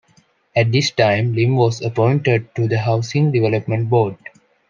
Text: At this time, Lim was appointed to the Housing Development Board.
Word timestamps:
At 0.55 0.71
this 0.71 0.89
time, 0.89 1.35
Lim 1.35 1.55
was 1.55 1.79
appointed 1.79 2.55
to 2.55 2.67
the 2.67 2.79
Housing 2.79 3.31
Development 3.31 3.87
Board. 3.87 4.17